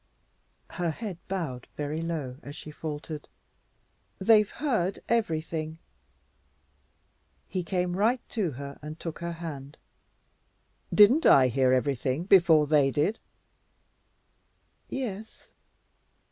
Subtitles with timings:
[0.71, 3.27] Her head bowed very low as she faltered,
[4.17, 5.77] "They've heard everything."
[7.47, 9.77] He came right to her and took her hand.
[10.91, 13.19] "Didn't I hear everything before they did?"
[14.89, 15.51] "Yes."